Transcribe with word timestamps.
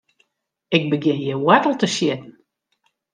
Ik 0.75 0.83
begjin 0.89 1.21
hjir 1.23 1.39
woartel 1.45 1.75
te 1.77 1.87
sjitten. 1.95 2.31